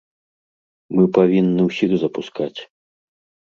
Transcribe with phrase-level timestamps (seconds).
[0.95, 2.59] Мы павінны ўсіх запускаць.